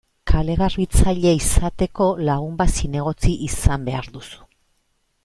Kale-garbitzaile 0.29 1.33
izateko, 1.39 2.07
lagun 2.29 2.57
bat 2.63 2.73
zinegotzi 2.81 3.35
izan 3.49 3.87
behar 3.91 4.09
duzu. 4.17 4.43